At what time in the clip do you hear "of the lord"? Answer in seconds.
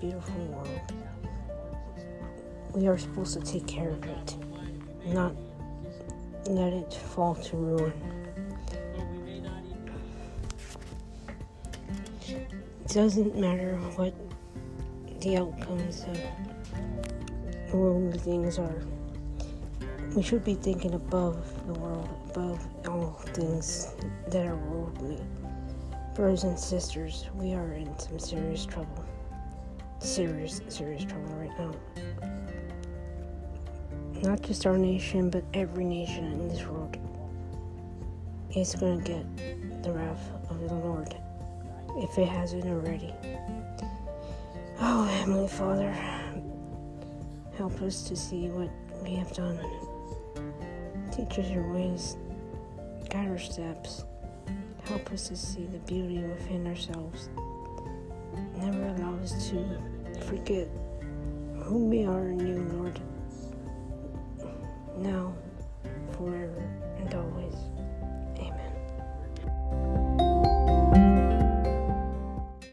40.50-41.16